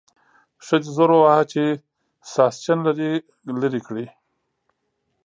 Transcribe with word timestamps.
ښځې 0.65 0.91
زور 0.97 1.09
وواهه 1.13 1.45
چې 1.51 1.63
ساسچن 2.33 2.77
لرې 3.63 3.81
کړي. 3.87 4.05